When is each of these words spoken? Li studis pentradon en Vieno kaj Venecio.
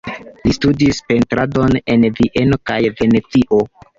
Li 0.45 0.53
studis 0.55 1.01
pentradon 1.11 1.77
en 1.95 2.07
Vieno 2.21 2.61
kaj 2.71 2.81
Venecio. 3.03 3.63